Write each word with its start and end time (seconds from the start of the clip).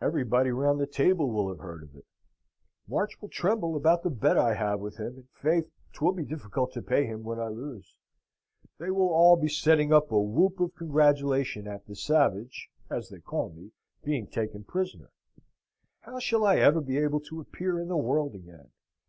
Everybody 0.00 0.50
round 0.50 0.80
the 0.80 0.88
table 0.88 1.30
will 1.30 1.48
have 1.50 1.60
heard 1.60 1.84
of 1.84 1.94
it. 1.94 2.04
March 2.88 3.16
will 3.22 3.28
tremble 3.28 3.76
about 3.76 4.02
the 4.02 4.10
bet 4.10 4.36
I 4.36 4.54
have 4.54 4.80
with 4.80 4.96
him; 4.96 5.14
and, 5.14 5.28
faith, 5.30 5.70
'twill 5.92 6.10
be 6.14 6.24
difficult 6.24 6.72
to 6.72 6.82
pay 6.82 7.06
him 7.06 7.22
when 7.22 7.38
I 7.38 7.46
lose. 7.46 7.96
They 8.78 8.90
will 8.90 9.08
all 9.10 9.36
be 9.36 9.48
setting 9.48 9.92
up 9.92 10.10
a 10.10 10.20
whoop 10.20 10.58
of 10.58 10.74
congratulation 10.74 11.68
at 11.68 11.86
the 11.86 11.94
Savage, 11.94 12.70
as 12.90 13.08
they 13.08 13.20
call 13.20 13.50
me, 13.50 13.70
being 14.02 14.26
taken 14.26 14.64
prisoner. 14.64 15.10
How 16.00 16.18
shall 16.18 16.44
I 16.44 16.56
ever 16.56 16.80
be 16.80 16.98
able 16.98 17.20
to 17.20 17.40
appear 17.40 17.78
in 17.78 17.86
the 17.86 17.96
world 17.96 18.34
again? 18.34 18.70